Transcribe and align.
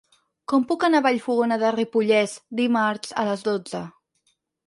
Com 0.51 0.63
puc 0.69 0.85
anar 0.87 1.01
a 1.01 1.05
Vallfogona 1.07 1.57
de 1.65 1.69
Ripollès 1.75 2.35
dimarts 2.61 3.13
a 3.25 3.29
les 3.31 3.47
dotze? 3.51 3.83